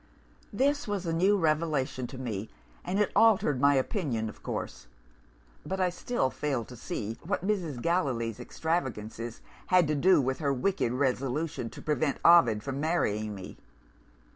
"This 0.51 0.87
was 0.87 1.05
a 1.05 1.13
new 1.13 1.37
revelation 1.37 2.07
to 2.07 2.17
me, 2.17 2.49
and 2.83 2.97
it 2.97 3.11
altered 3.15 3.61
my 3.61 3.75
opinion 3.75 4.29
of 4.29 4.41
course. 4.41 4.87
But 5.63 5.79
I 5.79 5.91
still 5.91 6.31
failed 6.31 6.69
to 6.69 6.75
see 6.75 7.19
what 7.21 7.45
Mrs. 7.45 7.79
Gallilee's 7.79 8.39
extravagances 8.39 9.41
had 9.67 9.87
to 9.87 9.93
do 9.93 10.19
with 10.19 10.39
her 10.39 10.51
wicked 10.51 10.91
resolution 10.91 11.69
to 11.69 11.83
prevent 11.83 12.17
Ovid 12.25 12.63
from 12.63 12.79
marrying 12.79 13.35
me. 13.35 13.57